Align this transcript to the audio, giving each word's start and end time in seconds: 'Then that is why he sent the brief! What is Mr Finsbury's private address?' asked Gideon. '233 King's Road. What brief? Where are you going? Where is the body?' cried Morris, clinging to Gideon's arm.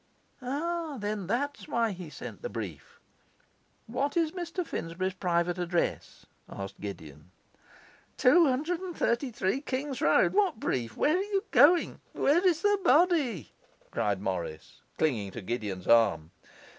'Then 0.41 1.27
that 1.27 1.59
is 1.59 1.67
why 1.67 1.91
he 1.91 2.09
sent 2.09 2.41
the 2.41 2.49
brief! 2.49 2.99
What 3.85 4.17
is 4.17 4.31
Mr 4.31 4.65
Finsbury's 4.65 5.13
private 5.13 5.59
address?' 5.59 6.25
asked 6.49 6.81
Gideon. 6.81 7.29
'233 8.17 9.61
King's 9.61 10.01
Road. 10.01 10.33
What 10.33 10.59
brief? 10.59 10.97
Where 10.97 11.15
are 11.15 11.19
you 11.21 11.43
going? 11.51 12.01
Where 12.13 12.43
is 12.43 12.63
the 12.63 12.79
body?' 12.83 13.51
cried 13.91 14.19
Morris, 14.19 14.81
clinging 14.97 15.29
to 15.33 15.41
Gideon's 15.43 15.85
arm. 15.87 16.31